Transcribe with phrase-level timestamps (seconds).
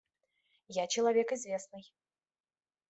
[0.81, 1.93] Я человек известный.